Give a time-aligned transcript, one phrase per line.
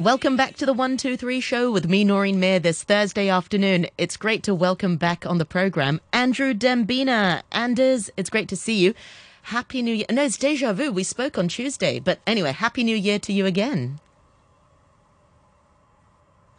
[0.00, 3.86] Welcome back to the 123 show with me, Noreen Mir, this Thursday afternoon.
[3.98, 7.42] It's great to welcome back on the program Andrew Dembina.
[7.52, 8.94] Anders, it's great to see you.
[9.42, 10.06] Happy New Year.
[10.10, 10.90] No, it's deja vu.
[10.90, 12.00] We spoke on Tuesday.
[12.00, 14.00] But anyway, Happy New Year to you again.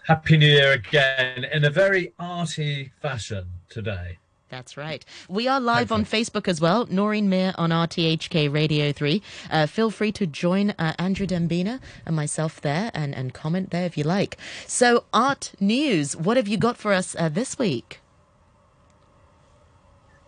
[0.06, 4.20] Happy New Year again in a very arty fashion today.
[4.52, 5.06] That's right.
[5.30, 6.86] We are live on Facebook as well.
[6.90, 9.22] Noreen Mir on RTHK Radio 3.
[9.50, 13.86] Uh, feel free to join uh, Andrew Dembina and myself there and, and comment there
[13.86, 14.38] if you like.
[14.68, 16.18] So, art news.
[16.18, 18.02] What have you got for us uh, this week?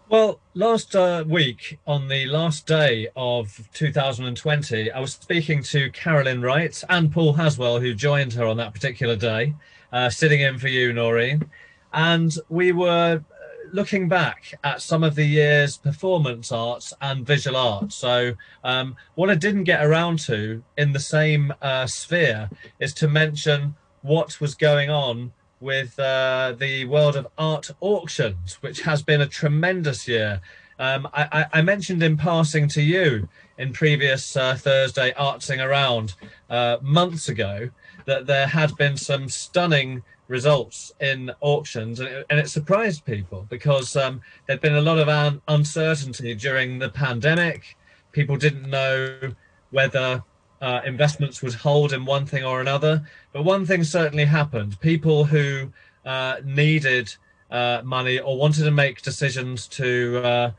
[0.08, 6.42] Well, last uh, week, on the last day of 2020, I was speaking to Carolyn
[6.42, 9.54] Wright and Paul Haswell, who joined her on that particular day,
[9.92, 11.50] uh, sitting in for you, Noreen.
[11.92, 13.24] And we were
[13.74, 17.96] looking back at some of the year's performance arts and visual arts.
[17.96, 18.34] So,
[18.64, 23.76] um, what I didn't get around to in the same uh, sphere is to mention
[24.04, 29.28] what was going on with uh, the world of art auctions, which has been a
[29.28, 30.40] tremendous year.
[30.78, 36.16] Um, I, I, mentioned in passing to you in previous uh, Thursday Artsing Around
[36.50, 37.70] uh, months ago
[38.06, 43.46] that there had been some stunning results in auctions, and it, and it surprised people
[43.50, 47.78] because um, there'd been a lot of un- uncertainty during the pandemic.
[48.12, 49.34] People didn't know
[49.72, 50.24] whether
[50.62, 53.06] uh, investments would hold in one thing or another.
[53.34, 55.72] But one thing certainly happened: people who
[56.06, 57.14] uh, needed
[57.52, 60.52] uh, money or wanted to make decisions to uh,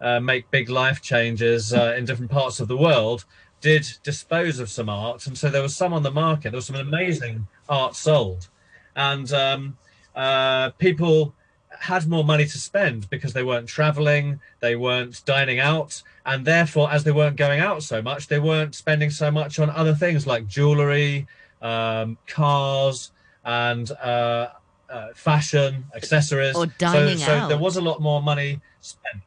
[0.00, 3.24] uh, make big life changes uh, in different parts of the world
[3.60, 6.50] did dispose of some art, and so there was some on the market.
[6.50, 8.48] There was some amazing art sold
[8.96, 9.76] and um,
[10.14, 11.34] uh, people
[11.78, 16.90] had more money to spend because they weren't traveling, they weren't dining out, and therefore,
[16.92, 20.26] as they weren't going out so much, they weren't spending so much on other things
[20.26, 21.26] like jewelry,
[21.62, 23.12] um, cars,
[23.44, 24.48] and uh,
[24.90, 26.54] uh, fashion, accessories.
[26.54, 27.48] Or dining so, so out.
[27.48, 29.22] there was a lot more money spent.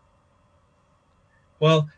[1.60, 1.90] Well,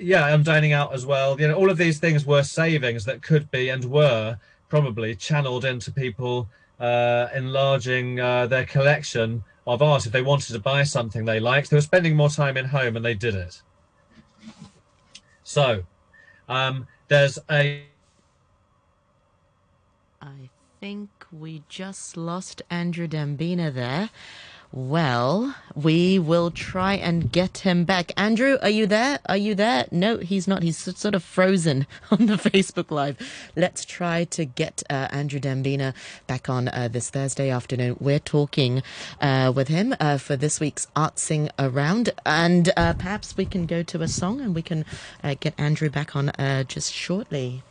[0.00, 1.40] yeah, I'm dining out as well.
[1.40, 4.36] You know, all of these things were savings that could be and were
[4.68, 6.48] probably channeled into people
[6.82, 10.04] uh, enlarging uh, their collection of art.
[10.04, 12.96] If they wanted to buy something they liked, they were spending more time in home
[12.96, 13.62] and they did it.
[15.44, 15.84] So
[16.48, 17.84] um, there's a.
[20.20, 20.50] I
[20.80, 24.10] think we just lost Andrew Dembina there.
[24.74, 28.10] Well, we will try and get him back.
[28.16, 29.18] Andrew, are you there?
[29.26, 29.86] Are you there?
[29.90, 30.62] No, he's not.
[30.62, 33.18] He's sort of frozen on the Facebook Live.
[33.54, 35.92] Let's try to get uh, Andrew Dembina
[36.26, 37.98] back on uh, this Thursday afternoon.
[38.00, 38.82] We're talking
[39.20, 43.82] uh, with him uh, for this week's Artsing Around, and uh, perhaps we can go
[43.82, 44.86] to a song and we can
[45.22, 46.32] uh, get Andrew back on
[46.66, 47.62] just shortly.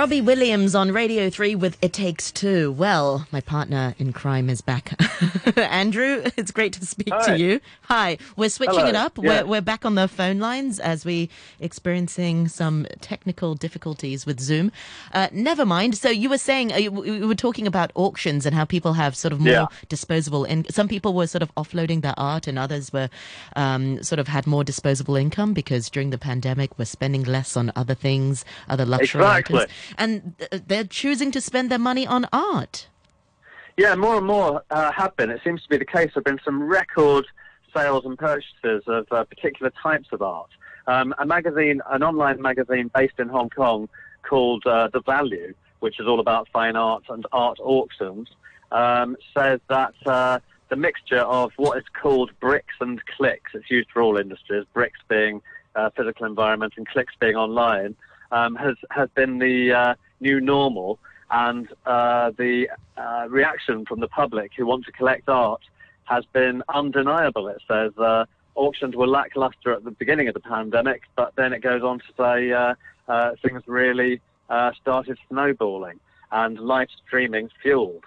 [0.00, 2.72] Robbie Williams on Radio 3 with It Takes Two.
[2.72, 4.98] Well, my partner in crime is back.
[5.58, 7.26] Andrew, it's great to speak Hi.
[7.26, 7.60] to you.
[7.82, 8.16] Hi.
[8.34, 8.88] We're switching Hello.
[8.88, 9.18] it up.
[9.18, 9.42] Yeah.
[9.42, 11.28] We're, we're back on the phone lines as we
[11.60, 14.72] experiencing some technical difficulties with Zoom.
[15.12, 15.98] Uh, never mind.
[15.98, 19.14] So you were saying, uh, you- we were talking about auctions and how people have
[19.14, 19.66] sort of more Yeah.
[19.90, 23.10] disposable and some people were sort of offloading their art and others were
[23.54, 27.70] um, sort of had more disposable income because during the pandemic we're spending less on
[27.76, 29.56] other things, other luxury Exactly.
[29.58, 29.72] items.
[29.98, 30.34] And
[30.66, 32.88] they're choosing to spend their money on art.
[33.76, 35.30] Yeah, more and more uh, have been.
[35.30, 36.10] It seems to be the case.
[36.14, 37.26] There have been some record
[37.74, 40.50] sales and purchases of uh, particular types of art.
[40.86, 43.88] Um, a magazine, an online magazine based in Hong Kong
[44.22, 48.28] called uh, The Value, which is all about fine art and art auctions,
[48.72, 53.88] um, says that uh, the mixture of what is called bricks and clicks, it's used
[53.90, 55.42] for all industries, bricks being
[55.74, 57.94] uh, physical environment and clicks being online,
[58.32, 60.98] um, has, has been the uh, new normal.
[61.30, 65.62] And uh, the uh, reaction from the public who want to collect art
[66.04, 67.46] has been undeniable.
[67.48, 68.24] It says uh,
[68.56, 72.04] auctions were lackluster at the beginning of the pandemic, but then it goes on to
[72.18, 72.74] say uh,
[73.06, 74.20] uh, things really
[74.80, 76.00] started snowballing
[76.32, 78.04] and live streaming fueled.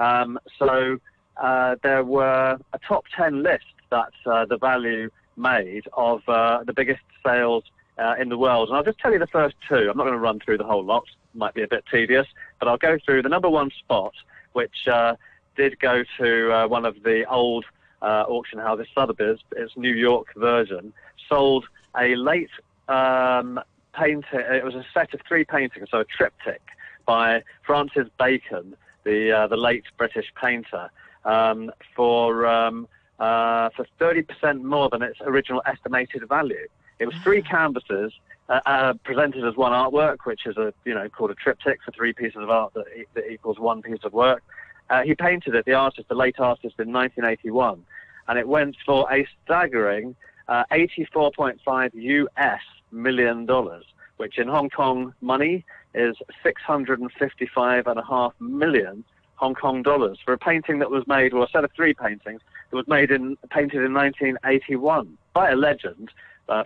[0.00, 0.98] Um, so
[1.40, 7.62] there were a top 10 list that the value made of the biggest sales
[7.98, 8.68] uh, in the world.
[8.68, 9.88] And I'll just tell you the first two.
[9.90, 11.04] I'm not going to run through the whole lot,
[11.34, 12.26] might be a bit tedious,
[12.58, 14.14] but I'll go through the number one spot,
[14.52, 15.16] which uh,
[15.56, 17.64] did go to uh, one of the old
[18.02, 20.92] uh, auction houses, Sotheby's, its New York version,
[21.28, 21.66] sold
[21.98, 22.50] a late
[22.88, 23.60] um,
[23.94, 24.26] painting.
[24.32, 26.62] It was a set of three paintings, so a triptych
[27.06, 30.90] by Francis Bacon, the uh, the late British painter,
[31.24, 32.88] um, for um,
[33.18, 36.68] uh, for thirty percent more than its original estimated value.
[36.98, 38.12] It was three canvases
[38.48, 41.92] uh, uh, presented as one artwork, which is a you know called a triptych for
[41.92, 44.42] three pieces of art that, e- that equals one piece of work.
[44.90, 47.82] Uh, he painted it, the artist, the late artist, in 1981,
[48.28, 50.14] and it went for a staggering
[50.48, 52.60] uh, 84.5 US
[52.92, 53.84] million dollars,
[54.18, 55.64] which in Hong Kong money
[55.94, 59.04] is 655 and a half million
[59.36, 62.40] Hong Kong dollars for a painting that was made, or a set of three paintings
[62.70, 66.10] that was made in painted in 1981 by a legend,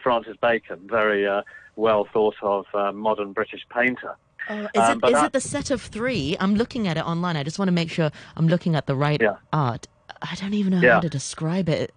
[0.03, 1.43] Francis Bacon, very uh,
[1.77, 4.17] well thought of uh, modern British painter.
[4.51, 6.37] Oh, is Um, it but is that- it the set of three?
[6.41, 7.37] I'm looking at it online.
[7.37, 9.37] I just want to make sure I'm looking at the right Yeah.
[9.53, 9.87] art.
[10.23, 10.95] I don't even know Yeah.
[10.95, 11.93] how to describe it.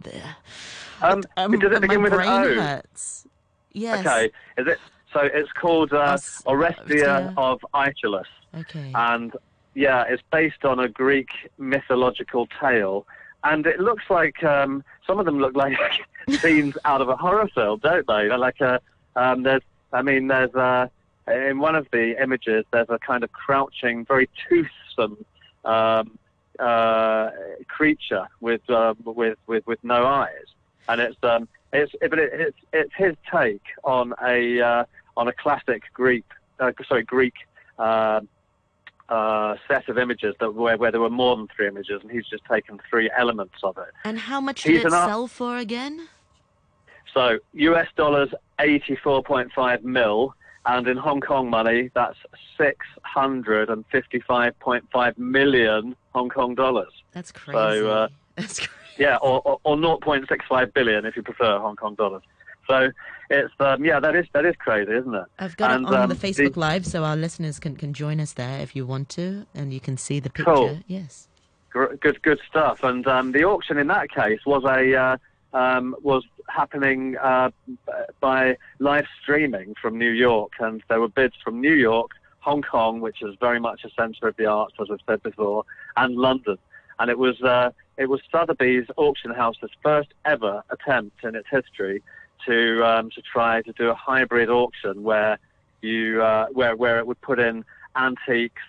[1.01, 2.53] Um, Um, does it begin with an O?
[2.61, 3.25] hurts.
[3.71, 4.05] Yes.
[4.05, 4.79] Okay, is it?
[5.13, 7.33] So it's called uh, Os- Oresteia Oresteia.
[7.37, 8.27] of Aeschylus.
[8.53, 8.91] Okay.
[8.93, 9.33] and
[9.73, 13.07] yeah, it's based on a Greek mythological tale.
[13.43, 15.77] And it looks like um, some of them look like
[16.39, 18.29] scenes out of a horror film, don't they?
[18.29, 18.79] They're like a
[19.17, 19.61] um, there's,
[19.91, 20.87] I mean, there's uh
[21.27, 25.25] in one of the images there's a kind of crouching, very toothsome
[25.65, 26.17] um,
[26.59, 27.31] uh,
[27.67, 30.45] creature with um, with with with no eyes,
[30.87, 34.85] and it's um it's it, it's it's his take on a uh,
[35.17, 36.25] on a classic Greek
[36.61, 37.35] uh, sorry Greek.
[39.11, 42.25] Uh, set of images that where, where there were more than three images, and he's
[42.27, 43.91] just taken three elements of it.
[44.05, 46.07] and how much he's did it an art- sell for again?
[47.13, 50.33] So US dollars, eighty-four point five mil,
[50.65, 52.17] and in Hong Kong money, that's
[52.57, 56.93] six hundred and fifty-five point five million Hong Kong dollars.
[57.11, 57.85] That's crazy.
[57.85, 58.71] uh, That's crazy.
[58.97, 62.23] Yeah, or, or, or 0.65 billion if you prefer Hong Kong dollars.
[62.69, 62.91] So
[63.31, 65.25] it's um, yeah, that is that is crazy, isn't it?
[65.39, 67.93] I've got and, it on um, the the- Facebook Live, so our listeners can, can
[67.93, 70.53] join us there if you want to, and you can see the picture.
[70.53, 70.79] Cool.
[70.87, 71.27] Yes.
[71.71, 72.83] Good good stuff.
[72.83, 75.17] And um, the auction in that case was a uh,
[75.53, 77.51] um, was happening uh,
[78.19, 82.99] by live streaming from New York, and there were bids from New York, Hong Kong,
[82.99, 85.63] which is very much a centre of the arts, as I've said before,
[85.95, 86.57] and London.
[86.99, 92.03] And it was uh, it was Sotheby's auction house's first ever attempt in its history
[92.45, 95.39] to um, to try to do a hybrid auction where
[95.81, 98.61] you uh, where where it would put in antiques,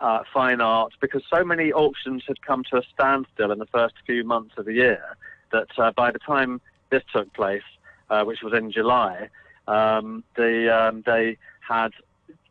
[0.00, 3.94] uh, fine art, because so many auctions had come to a standstill in the first
[4.06, 5.16] few months of the year
[5.52, 6.60] that uh, by the time
[6.90, 7.62] this took place,
[8.10, 9.28] uh, which was in July,
[9.68, 11.92] um, the um, they had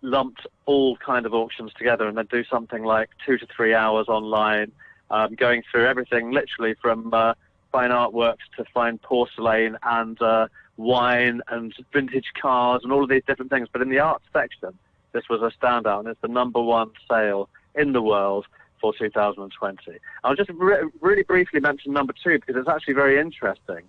[0.01, 4.07] lumped all kind of auctions together and they'd do something like two to three hours
[4.07, 4.71] online,
[5.09, 7.33] um, going through everything literally from uh,
[7.71, 10.47] fine artworks to fine porcelain and uh,
[10.77, 13.67] wine and vintage cars and all of these different things.
[13.71, 14.77] But in the art section,
[15.11, 18.45] this was a standout and it's the number one sale in the world
[18.79, 19.99] for 2020.
[20.23, 23.83] I'll just re- really briefly mention number two because it's actually very interesting.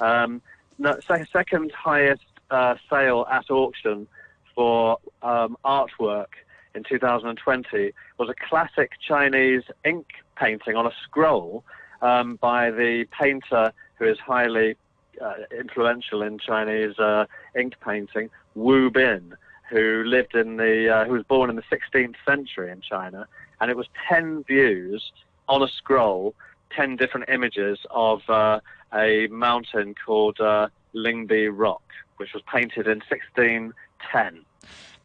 [0.00, 0.40] Um,
[0.78, 4.06] no, se- second highest uh, sale at auction
[4.54, 6.32] for um, artwork
[6.74, 11.64] in 2020 was a classic Chinese ink painting on a scroll
[12.02, 14.76] um, by the painter who is highly
[15.20, 19.34] uh, influential in Chinese uh, ink painting, Wu Bin,
[19.70, 23.26] who lived in the, uh, who was born in the 16th century in China,
[23.60, 25.12] and it was 10 views
[25.48, 26.34] on a scroll,
[26.70, 28.60] 10 different images of uh,
[28.94, 31.82] a mountain called uh, Lingbi Rock,
[32.16, 34.44] which was painted in 1610.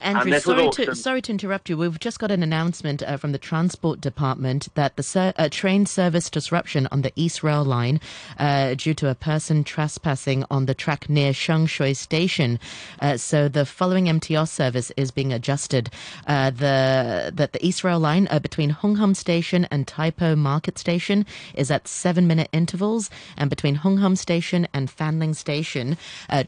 [0.03, 1.77] Andrew, sorry to sorry to interrupt you.
[1.77, 5.85] We've just got an announcement uh, from the Transport Department that the ser- uh, train
[5.85, 8.01] service disruption on the East Rail Line
[8.37, 12.59] uh, due to a person trespassing on the track near Sheung Shui Station.
[12.99, 15.89] Uh, so the following MTR service is being adjusted.
[16.27, 20.35] Uh, the that the East Rail Line uh, between Hung Hom Station and Tai Po
[20.35, 25.97] Market Station is at seven minute intervals, and between Hung Hom Station and Fanling Station,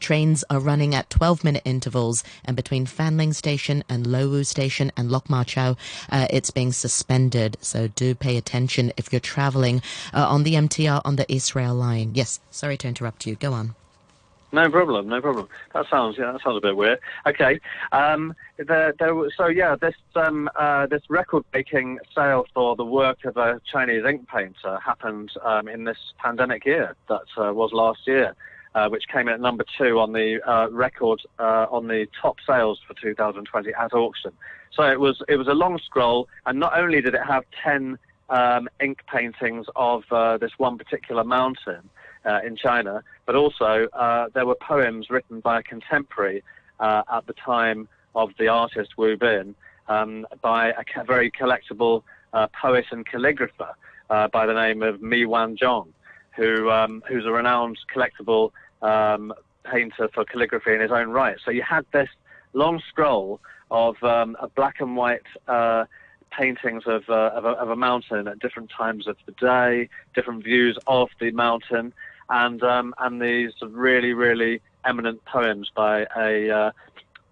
[0.00, 4.42] trains are running at twelve minute intervals, and between Fanling Station Station and Lo Wu
[4.42, 5.76] Station and Lok Ma Chau,
[6.10, 7.56] uh, it's being suspended.
[7.60, 11.72] So do pay attention if you're traveling uh, on the MTR on the East Rail
[11.72, 12.10] line.
[12.12, 13.36] Yes, sorry to interrupt you.
[13.36, 13.76] Go on.
[14.50, 15.48] No problem, no problem.
[15.74, 16.98] That sounds yeah, that sounds a bit weird.
[17.24, 17.60] Okay,
[17.92, 23.36] um, there, there, so yeah, this um, uh, this record-breaking sale for the work of
[23.36, 28.34] a Chinese ink painter happened um, in this pandemic year that uh, was last year
[28.76, 32.36] uh, which came in at number two on the uh, record uh, on the top
[32.46, 34.30] sales for 2020 at auction.
[34.70, 37.98] So it was it was a long scroll, and not only did it have ten
[38.28, 41.88] um, ink paintings of uh, this one particular mountain
[42.26, 43.88] uh, in China, but also
[44.34, 46.44] there were poems written by a contemporary
[46.78, 49.54] at the time of the artist Wu Bin
[49.88, 52.02] um, by a very collectible
[52.60, 53.72] poet and calligrapher
[54.08, 55.88] by the name of Mi Wanzhong,
[56.36, 58.50] who um, who's a renowned collectible
[58.82, 59.32] um,
[59.64, 61.36] painter for calligraphy in his own right.
[61.44, 62.08] So you had this
[62.52, 63.40] long scroll
[63.70, 65.84] of, um, black and white uh,
[66.30, 70.44] paintings of, uh, of, a, of, a, mountain at different times of the day, different
[70.44, 71.92] views of the mountain,
[72.28, 76.70] and um, and these really really eminent poems by a uh,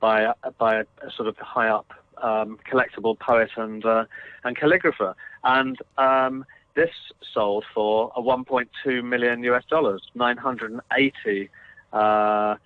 [0.00, 4.04] by by a, sort of high up um, collectible poet and uh,
[4.44, 6.90] and calligrapher, and um, this
[7.32, 11.50] sold for a 1.2 million US dollars, 980
[11.92, 12.56] uh,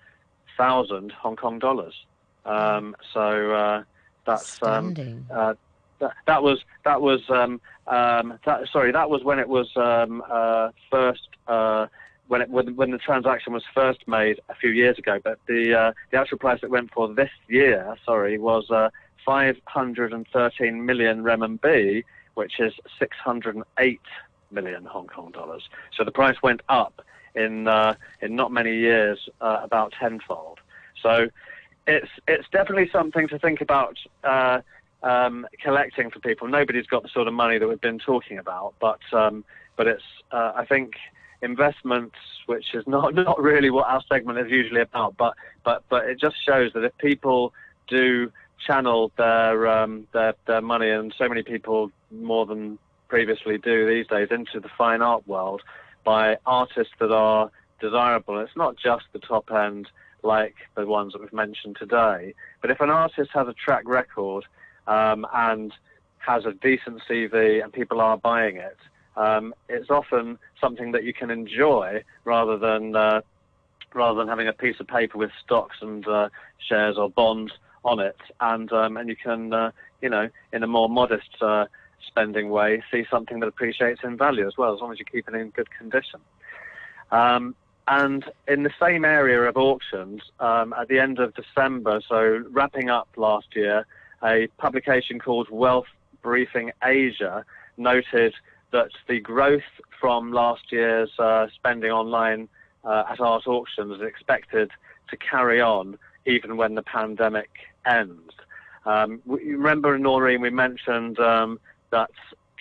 [0.57, 1.93] thousand Hong Kong dollars.
[2.45, 3.83] Um, so uh,
[4.25, 4.95] that's um,
[5.31, 5.53] uh,
[5.99, 10.23] that, that, was that was um, um, that, sorry that was when it was um,
[10.29, 11.87] uh, first uh,
[12.27, 15.19] when it when, when the transaction was first made a few years ago.
[15.23, 18.65] But the uh, the actual price it went for this year, sorry, was
[19.25, 22.03] 513 million renminbi
[22.39, 23.99] which is 608
[24.49, 25.63] million Hong Kong dollars.
[25.95, 27.01] So the price went up
[27.35, 30.59] in uh, in not many years, uh, about tenfold.
[31.03, 31.27] So
[31.85, 34.61] it's it's definitely something to think about uh,
[35.03, 36.47] um, collecting for people.
[36.47, 39.43] Nobody's got the sort of money that we've been talking about, but um,
[39.75, 40.93] but it's uh, I think
[41.41, 42.15] investments,
[42.45, 45.33] which is not not really what our segment is usually about, but
[45.65, 47.53] but but it just shows that if people
[47.89, 48.31] do
[48.65, 54.07] channel their um, their their money, and so many people more than previously do these
[54.07, 55.61] days into the fine art world
[56.03, 57.49] by artists that are
[57.81, 58.39] desirable.
[58.39, 59.87] It's not just the top end
[60.21, 64.45] like the ones that we've mentioned today, but if an artist has a track record
[64.87, 65.73] um, and
[66.17, 68.77] has a decent CV and people are buying it,
[69.15, 73.21] um, it's often something that you can enjoy rather than uh,
[73.93, 76.29] rather than having a piece of paper with stocks and uh,
[76.67, 79.71] shares or bonds on it, and um, and you can uh,
[80.01, 81.65] you know in a more modest uh,
[82.07, 85.27] spending way see something that appreciates in value as well, as long as you keep
[85.27, 86.19] it in good condition.
[87.11, 87.55] Um,
[87.87, 92.89] and in the same area of auctions, um, at the end of December, so wrapping
[92.89, 93.85] up last year,
[94.23, 95.87] a publication called Wealth
[96.21, 97.43] Briefing Asia
[97.77, 98.35] noted
[98.71, 99.63] that the growth
[99.99, 102.47] from last year's uh, spending online
[102.83, 104.69] uh, at art auctions is expected
[105.09, 107.49] to carry on even when the pandemic
[107.85, 108.33] ends.
[108.85, 111.59] Um, remember, Noreen, we mentioned um,
[111.91, 112.11] that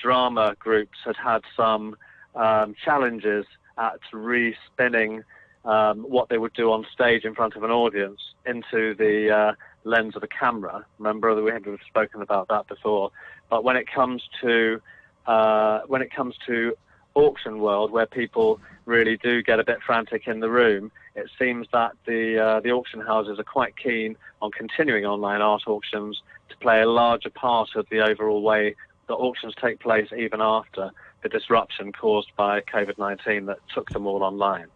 [0.00, 1.96] drama groups had had some
[2.34, 3.46] um, challenges
[3.76, 5.22] at respinning
[5.64, 9.52] um, what they would do on stage in front of an audience into the uh,
[9.84, 10.84] lens of a camera.
[10.98, 13.10] Remember that we had spoken about that before.
[13.50, 14.80] But when it comes to
[15.26, 16.74] uh, when it comes to
[17.14, 21.66] auction world, where people really do get a bit frantic in the room, it seems
[21.72, 26.56] that the uh, the auction houses are quite keen on continuing online art auctions to
[26.58, 28.74] play a larger part of the overall way
[29.08, 30.90] that auctions take place even after
[31.22, 34.68] the disruption caused by COVID-19 that took them all online.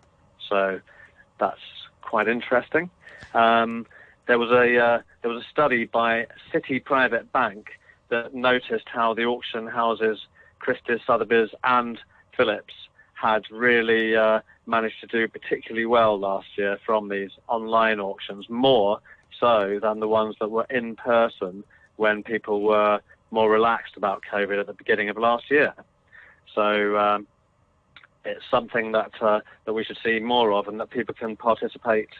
[0.48, 0.80] So
[1.38, 1.60] that's
[2.00, 2.90] quite interesting.
[3.34, 3.86] Um,
[4.26, 7.70] there was a uh, there was a study by Citi Private Bank
[8.08, 10.26] that noticed how the auction houses,
[10.58, 11.98] Christie's, Sotheby's, and
[12.36, 12.74] Phillips,
[13.22, 18.98] had really uh, managed to do particularly well last year from these online auctions, more
[19.38, 21.62] so than the ones that were in person
[21.96, 22.98] when people were
[23.30, 25.72] more relaxed about COVID at the beginning of last year.
[26.52, 27.28] So um,
[28.24, 32.10] it's something that uh, that we should see more of, and that people can participate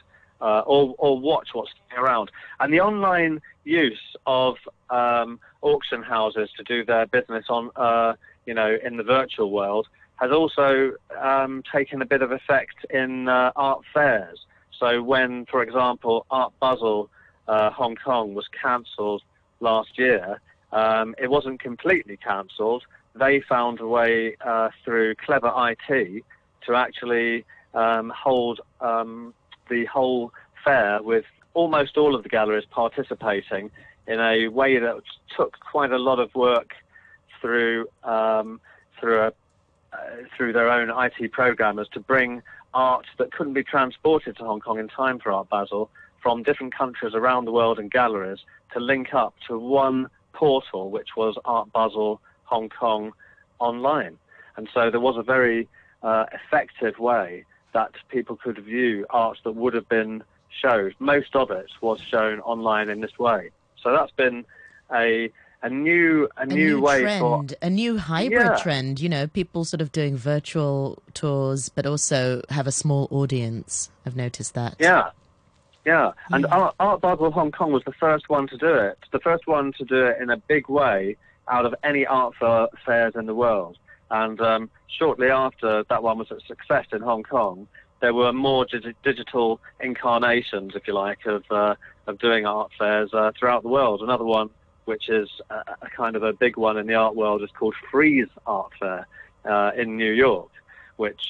[0.41, 2.31] uh, or or watch what's around.
[2.61, 4.55] And the online use of
[4.91, 8.15] um, auction houses to do their business on, uh,
[8.47, 9.89] you know, in the virtual world
[10.23, 14.47] has also um, taken a bit of effect in uh, art fairs.
[14.79, 17.11] So when, for example, Art Basel
[17.49, 19.23] uh, Hong Kong was cancelled
[19.59, 22.85] last year, um, it wasn't completely cancelled.
[23.17, 26.23] They found a way uh, through clever IT
[26.67, 29.35] to actually um, hold um,
[29.69, 30.33] the whole
[30.65, 33.73] fair with almost all of the galleries participating
[34.07, 35.03] in a way that
[35.37, 36.75] took quite a lot of work
[37.41, 38.61] through um,
[39.01, 39.33] through a,
[40.37, 42.43] through their own IT programmers to bring
[42.75, 45.91] art that couldn't be transported to Hong Kong in time for Art Basel
[46.23, 48.39] from different countries around the world and galleries
[48.73, 53.13] to link up to one portal, which was Art Basel Hong Kong
[53.59, 54.19] online.
[54.57, 55.69] And so there was a very
[56.03, 60.23] uh, effective way that people could view art that would have been
[60.61, 60.93] shown.
[60.99, 63.51] Most of it was shown online in this way.
[63.83, 64.45] So that's been
[64.93, 65.33] a
[65.63, 68.57] a new a, a new, new way trend, for a new hybrid Yeah.
[68.57, 69.01] trend.
[69.01, 73.91] You know, people sort of doing virtual tours, but also have a small audience.
[74.07, 74.77] I've noticed that.
[74.79, 75.11] Yeah,
[75.87, 76.13] yeah.
[76.31, 76.57] And Yeah.
[76.57, 78.99] Art, Art Basel Hong Kong was the first one to do it.
[79.13, 81.17] The first one to do it in a big way
[81.49, 82.35] out of any art
[82.85, 83.77] fairs in the world.
[84.11, 87.67] And um, shortly after that one was a success in Hong Kong,
[88.01, 91.75] there were more digi- digital incarnations, if you like, of uh,
[92.09, 94.03] of doing art fairs uh, throughout the world.
[94.03, 94.51] Another one,
[94.85, 97.75] which is a, a kind of a big one in the art world, is called
[97.91, 99.07] Frieze Art Fair
[99.45, 100.51] uh, in New York,
[100.97, 101.23] which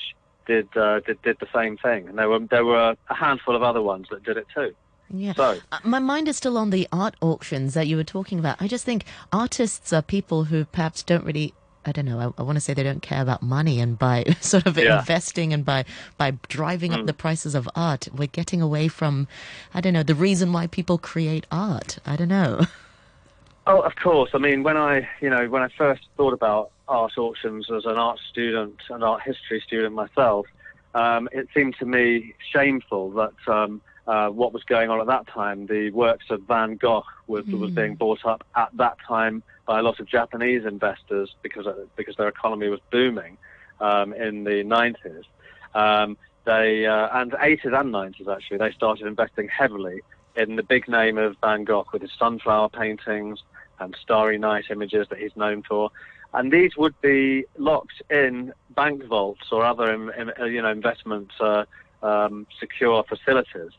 [0.46, 2.08] did, uh, did did the same thing.
[2.08, 4.72] And there were there were a handful of other ones that did it too.
[5.14, 5.34] Yeah.
[5.34, 8.56] So Uh, My mind is still on the art auctions that you were talking about.
[8.60, 11.54] I just think artists are people who perhaps don't really.
[11.84, 12.20] I don't know.
[12.20, 15.00] I, I want to say they don't care about money, and by sort of Yeah.
[15.00, 15.84] investing and by
[16.16, 17.00] by driving Mm.
[17.00, 19.26] up the prices of art, we're getting away from,
[19.74, 21.98] I don't know, the reason why people create art.
[22.06, 22.60] I don't know.
[23.66, 24.30] Oh, of course.
[24.34, 27.96] I mean, when I, you know, when I first thought about art auctions as an
[27.96, 30.46] art student, an art history student myself,
[30.94, 35.28] um, it seemed to me shameful that um, uh, what was going on at that
[35.28, 39.78] time, the works of Van Gogh was, was being bought up at that time by
[39.78, 43.38] a lot of Japanese investors because uh, because their economy was booming
[43.80, 45.22] um, in the 90s.
[45.74, 50.00] Um, they uh, and 80s and 90s actually they started investing heavily
[50.34, 53.40] in the big name of Van Gogh with his sunflower paintings
[53.82, 55.90] and Starry Night images that he's known for.
[56.34, 59.92] And these would be locked in bank vaults or other,
[60.40, 61.64] uh, you know, investment uh,
[62.02, 63.72] um, secure facilities,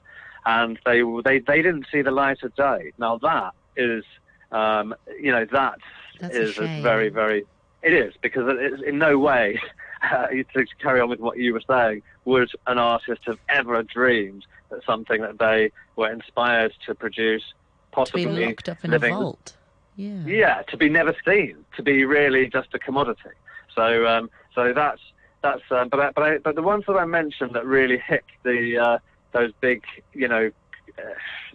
[0.45, 2.91] and they they they didn't see the light of day.
[2.99, 4.03] Now that is,
[4.51, 5.79] um, you know, that
[6.19, 6.83] That's a is shame.
[6.83, 7.45] very very.
[7.81, 9.59] It is because it is in no way.
[10.03, 14.45] Uh, to carry on with what you were saying, would an artist have ever dreamed
[14.69, 19.13] that something that they were inspired to produce, to be possibly locked up in living
[19.13, 19.55] a vault.
[19.95, 20.25] Yeah.
[20.25, 23.29] yeah, to be never seen, to be really just a commodity.
[23.75, 25.01] So, um, so that's
[25.41, 25.62] that's.
[25.69, 28.77] Um, but I, but I, but the ones that I mentioned that really hit the
[28.77, 28.97] uh,
[29.34, 30.51] those big, you know,
[30.97, 31.01] uh,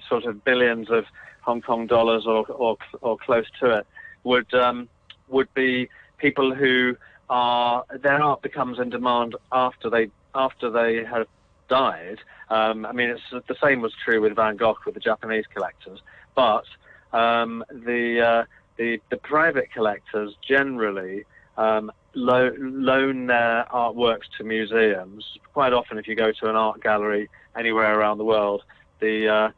[0.09, 1.05] sort of billions of
[1.42, 3.87] Hong Kong dollars or or, or close to it
[4.24, 4.88] would um,
[5.29, 6.96] would be people who
[7.31, 11.27] are their art becomes in demand after they after they have
[11.68, 12.18] died.
[12.51, 16.01] Um, I mean, it's the same was true with Van Gogh with the Japanese collectors,
[16.35, 16.64] but
[17.12, 18.44] um, the, uh,
[18.77, 21.25] the the private collectors generally
[21.57, 25.25] um, lo- loan their artworks to museums.
[25.53, 28.62] Quite often, if you go to an art gallery anywhere around the world,
[29.01, 29.51] the uh,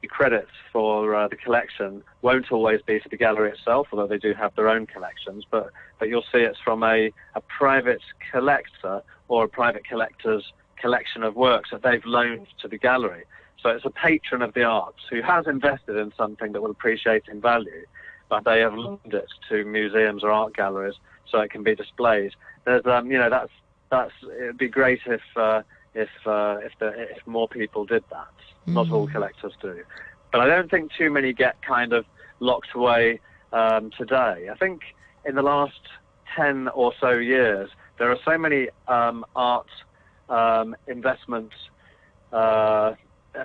[0.00, 4.18] the credits for uh, the collection won't always be to the gallery itself, although they
[4.18, 5.44] do have their own collections.
[5.50, 11.22] But but you'll see it's from a, a private collector or a private collector's collection
[11.24, 13.24] of works that they've loaned to the gallery.
[13.62, 17.24] So it's a patron of the arts who has invested in something that will appreciate
[17.28, 17.84] in value,
[18.28, 20.94] but they have loaned it to museums or art galleries
[21.30, 22.32] so it can be displayed.
[22.64, 23.52] There's, um, you know, that's
[23.90, 24.12] that's.
[24.22, 25.62] It'd be great if uh,
[25.94, 28.28] if uh, if the, if more people did that.
[28.66, 29.82] Not all collectors do,
[30.30, 32.04] but I don't think too many get kind of
[32.38, 33.18] locked away
[33.50, 34.50] um, today.
[34.52, 34.82] I think
[35.24, 35.80] in the last
[36.36, 39.70] ten or so years, there are so many um, art
[40.28, 41.50] um, investment
[42.30, 42.92] uh,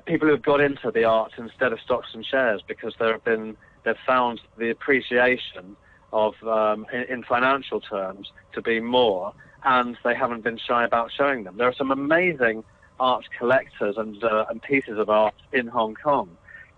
[0.05, 3.23] people who have got into the arts instead of stocks and shares because there have
[3.23, 5.75] been they've found the appreciation
[6.11, 11.11] of um, in, in financial terms to be more, and they haven't been shy about
[11.11, 11.57] showing them.
[11.57, 12.63] There are some amazing
[12.99, 16.29] art collectors and uh, and pieces of art in Hong Kong.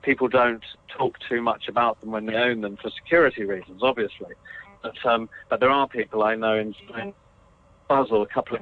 [0.02, 4.34] People don't talk too much about them when they own them for security reasons, obviously.
[4.82, 6.76] But um, but there are people I know in
[7.88, 8.58] Puzzle, a couple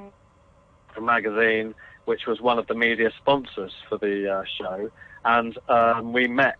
[0.96, 4.90] of magazine, which was one of the media sponsors for the uh, show,
[5.24, 6.58] and um, we met.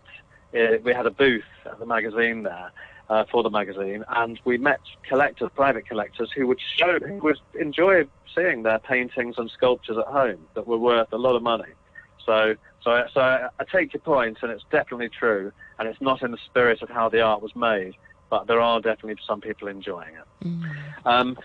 [0.53, 2.71] Uh, we had a booth at the magazine there,
[3.09, 7.37] uh, for the magazine, and we met collectors, private collectors, who would show, who would
[7.59, 11.71] enjoy seeing their paintings and sculptures at home that were worth a lot of money.
[12.25, 16.21] So, so, so I, I take your point, and it's definitely true, and it's not
[16.23, 17.95] in the spirit of how the art was made,
[18.29, 20.47] but there are definitely some people enjoying it.
[20.47, 20.63] Mm.
[21.05, 21.37] Um,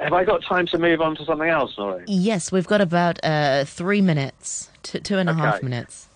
[0.00, 2.04] have I got time to move on to something else, Nori?
[2.06, 5.40] Yes, we've got about uh, three minutes, two, two and a okay.
[5.40, 6.08] half minutes.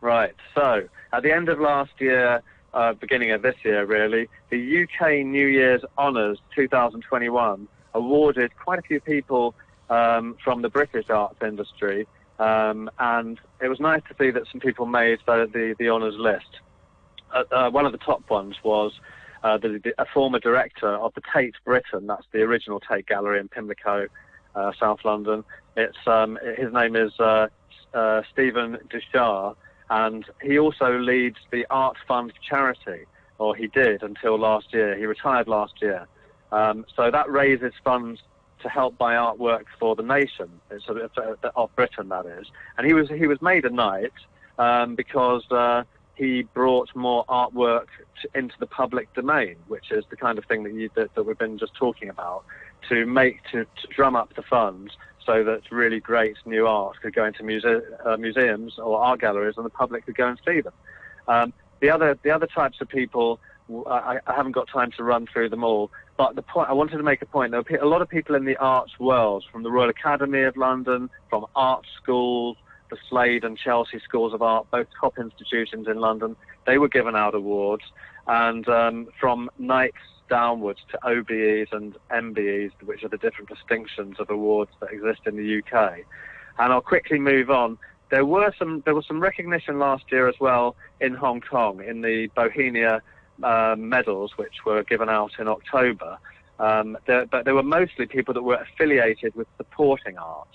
[0.00, 0.34] Right.
[0.54, 5.24] So, at the end of last year, uh, beginning of this year, really, the UK
[5.26, 9.54] New Year's Honours 2021 awarded quite a few people
[9.90, 12.06] um, from the British arts industry,
[12.38, 16.14] um, and it was nice to see that some people made the, the, the honours
[16.16, 16.60] list.
[17.32, 18.92] Uh, uh, one of the top ones was
[19.42, 23.48] uh, the, a former director of the Tate Britain, that's the original Tate Gallery in
[23.48, 24.06] Pimlico,
[24.54, 25.44] uh, South London.
[25.76, 27.48] It's um, his name is uh,
[28.32, 29.54] Stephen Deuchar
[29.90, 33.06] and he also leads the Art Fund charity,
[33.38, 34.96] or he did until last year.
[34.96, 36.06] He retired last year.
[36.52, 38.20] Um, so that raises funds
[38.62, 42.46] to help buy artwork for the nation it's a, of Britain, that is.
[42.78, 44.12] And he was he was made a knight
[44.58, 45.82] um, because uh,
[46.20, 47.86] he brought more artwork
[48.20, 51.22] to, into the public domain, which is the kind of thing that, you, that, that
[51.22, 52.44] we've been just talking about,
[52.90, 54.92] to make to, to drum up the funds
[55.24, 59.54] so that really great new art could go into muse- uh, museums or art galleries
[59.56, 60.74] and the public could go and see them.
[61.26, 63.40] Um, the other the other types of people,
[63.86, 66.98] I, I, haven't got time to run through them all, but the point I wanted
[66.98, 67.52] to make a point.
[67.52, 70.58] There were a lot of people in the arts world, from the Royal Academy of
[70.58, 72.58] London, from art schools,
[72.90, 76.36] the Slade and Chelsea schools of art, both top institutions in London.
[76.66, 77.84] They were given out awards,
[78.26, 79.96] and um, from Knights
[80.28, 85.36] downwards to OBEs and MBEs, which are the different distinctions of awards that exist in
[85.36, 85.98] the UK.
[86.58, 87.78] And I'll quickly move on.
[88.10, 92.00] There were some there was some recognition last year as well in Hong Kong in
[92.00, 93.00] the Bauhinia
[93.42, 96.18] uh, medals, which were given out in October.
[96.58, 100.48] Um, there, but there were mostly people that were affiliated with supporting art.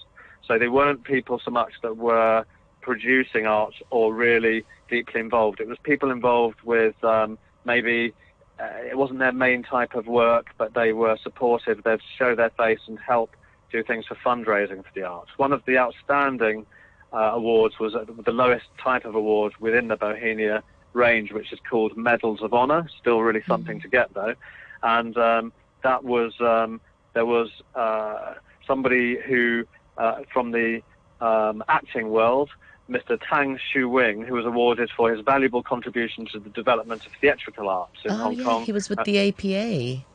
[0.47, 2.45] So they weren't people so much that were
[2.81, 5.59] producing art or really deeply involved.
[5.59, 8.13] It was people involved with um, maybe
[8.59, 11.83] uh, it wasn't their main type of work, but they were supportive.
[11.83, 13.35] They'd show their face and help
[13.71, 15.31] do things for fundraising for the arts.
[15.37, 16.65] One of the outstanding
[17.11, 20.61] uh, awards was the lowest type of award within the Bauhinia
[20.93, 22.87] range, which is called Medals of Honor.
[22.99, 23.51] Still really mm-hmm.
[23.51, 24.35] something to get though,
[24.83, 25.53] and um,
[25.83, 26.79] that was um,
[27.13, 28.35] there was uh,
[28.67, 29.65] somebody who
[29.97, 30.81] uh, from the
[31.21, 32.49] um, acting world
[32.89, 33.19] Mr.
[33.27, 37.67] Tang Shu Wing, who was awarded for his valuable contribution to the development of theatrical
[37.67, 38.65] arts in oh, Hong yeah, Kong.
[38.65, 40.05] He was with uh, the APA.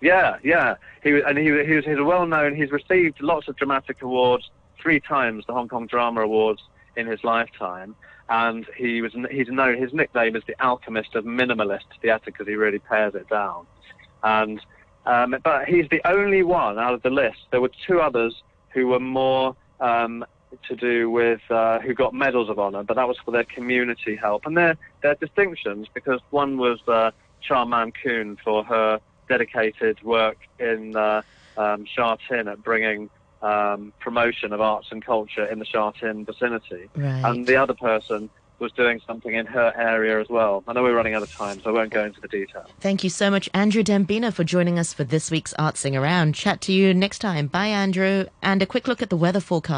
[0.00, 0.76] Yeah, yeah.
[1.02, 2.54] He and he, he was he's a well known.
[2.54, 4.48] He's received lots of dramatic awards,
[4.80, 6.62] three times the Hong Kong Drama Awards
[6.96, 7.96] in his lifetime,
[8.28, 9.76] and he was he's known.
[9.76, 13.66] His nickname is the Alchemist of Minimalist Theatre because he really pares it down,
[14.22, 14.60] and
[15.04, 17.38] um, but he's the only one out of the list.
[17.50, 18.40] There were two others
[18.70, 20.24] who were more um,
[20.66, 24.16] to do with uh, who got medals of honor, but that was for their community
[24.16, 30.02] help and their their distinctions because one was uh, Cha Man Koon for her dedicated
[30.02, 31.22] work in uh,
[31.56, 33.10] um, Sha Tin at bringing
[33.42, 37.24] um, promotion of arts and culture in the Sha Tin vicinity, right.
[37.24, 40.64] and the other person was doing something in her area as well.
[40.66, 42.66] I know we're running out of time, so I won't go into the detail.
[42.80, 46.34] Thank you so much, Andrew Dembina, for joining us for this week's Art Sing Around.
[46.34, 47.46] Chat to you next time.
[47.46, 48.26] Bye, Andrew.
[48.42, 49.68] And a quick look at the weather forecast.